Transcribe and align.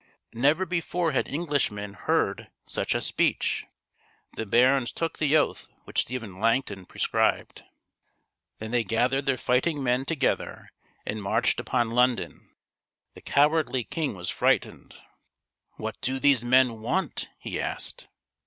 Never 0.33 0.65
before 0.65 1.11
had 1.11 1.27
Englishmen 1.27 1.93
heard 1.93 2.47
such 2.65 2.95
a 2.95 3.01
speech. 3.01 3.67
The 4.35 4.47
barons 4.47 4.91
took 4.91 5.19
the 5.19 5.37
oath 5.37 5.67
which 5.83 6.01
Stephen 6.01 6.39
Langton 6.39 6.87
prescribed. 6.87 7.63
Then 8.57 8.71
they 8.71 8.83
gathered 8.83 9.27
their 9.27 9.37
fighting 9.37 9.83
men 9.83 10.05
together 10.05 10.71
and 11.05 11.21
marched 11.21 11.59
upon 11.59 11.91
London. 11.91 12.49
The 13.13 13.21
cowardly 13.21 13.83
king 13.83 14.15
was 14.15 14.31
frightened." 14.31 14.95
What 15.77 16.01
do 16.01 16.17
these 16.17 16.41
men 16.43 16.81
want?" 16.81 17.29
he 17.43 17.61
asked. 17.61 18.07